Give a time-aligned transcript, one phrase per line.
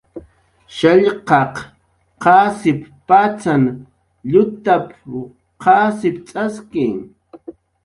[0.77, 1.53] "Shallqaq
[2.23, 3.63] qasip patzan
[4.31, 4.85] llutap""
[5.63, 6.87] qasipt'aski"